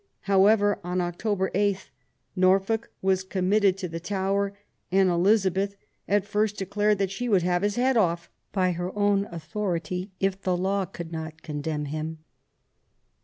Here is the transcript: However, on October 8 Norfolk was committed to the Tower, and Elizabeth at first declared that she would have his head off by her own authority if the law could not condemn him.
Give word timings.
However, 0.21 0.79
on 0.83 0.99
October 0.99 1.51
8 1.53 1.91
Norfolk 2.35 2.89
was 3.03 3.23
committed 3.23 3.77
to 3.77 3.87
the 3.87 3.99
Tower, 3.99 4.57
and 4.91 5.11
Elizabeth 5.11 5.75
at 6.07 6.25
first 6.25 6.57
declared 6.57 6.97
that 6.97 7.11
she 7.11 7.29
would 7.29 7.43
have 7.43 7.61
his 7.61 7.75
head 7.75 7.97
off 7.97 8.27
by 8.51 8.71
her 8.71 8.91
own 8.97 9.25
authority 9.25 10.09
if 10.19 10.41
the 10.41 10.57
law 10.57 10.85
could 10.85 11.11
not 11.11 11.43
condemn 11.43 11.85
him. 11.85 12.17